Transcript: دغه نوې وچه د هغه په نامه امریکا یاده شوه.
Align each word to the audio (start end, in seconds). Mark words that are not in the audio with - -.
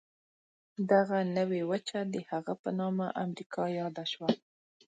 دغه 0.91 1.17
نوې 1.37 1.61
وچه 1.71 1.99
د 2.13 2.15
هغه 2.29 2.53
په 2.61 2.69
نامه 2.79 3.05
امریکا 3.23 3.63
یاده 3.79 4.03
شوه. 4.11 4.29